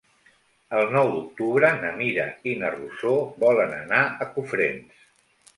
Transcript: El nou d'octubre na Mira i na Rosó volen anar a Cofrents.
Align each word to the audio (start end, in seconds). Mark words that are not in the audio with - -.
El 0.77 0.87
nou 0.95 1.09
d'octubre 1.15 1.69
na 1.83 1.91
Mira 2.01 2.25
i 2.53 2.57
na 2.63 2.73
Rosó 2.79 3.13
volen 3.47 3.79
anar 3.81 4.03
a 4.27 4.31
Cofrents. 4.39 5.07